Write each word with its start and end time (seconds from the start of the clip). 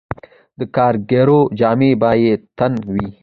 د 0.59 0.61
کاریګرو 0.75 1.39
جامې 1.59 1.91
به 2.01 2.11
یې 2.21 2.33
تن 2.57 2.73
وې 2.93 3.07